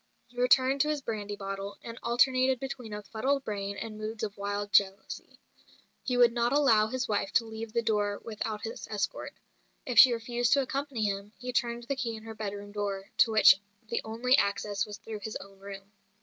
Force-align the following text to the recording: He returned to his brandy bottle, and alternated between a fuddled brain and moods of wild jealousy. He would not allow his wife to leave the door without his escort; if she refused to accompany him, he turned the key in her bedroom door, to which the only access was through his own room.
He 0.25 0.41
returned 0.41 0.81
to 0.81 0.87
his 0.89 1.03
brandy 1.03 1.35
bottle, 1.35 1.77
and 1.83 1.99
alternated 2.01 2.59
between 2.59 2.91
a 2.91 3.03
fuddled 3.03 3.43
brain 3.43 3.77
and 3.77 3.99
moods 3.99 4.23
of 4.23 4.35
wild 4.35 4.73
jealousy. 4.73 5.37
He 6.01 6.17
would 6.17 6.33
not 6.33 6.51
allow 6.51 6.87
his 6.87 7.07
wife 7.07 7.31
to 7.33 7.45
leave 7.45 7.71
the 7.71 7.83
door 7.83 8.19
without 8.23 8.63
his 8.63 8.87
escort; 8.87 9.35
if 9.85 9.99
she 9.99 10.11
refused 10.11 10.53
to 10.53 10.61
accompany 10.63 11.03
him, 11.03 11.33
he 11.37 11.53
turned 11.53 11.83
the 11.83 11.95
key 11.95 12.15
in 12.15 12.23
her 12.23 12.33
bedroom 12.33 12.71
door, 12.71 13.11
to 13.17 13.31
which 13.31 13.57
the 13.89 14.01
only 14.03 14.35
access 14.39 14.87
was 14.87 14.97
through 14.97 15.19
his 15.19 15.35
own 15.35 15.59
room. 15.59 15.91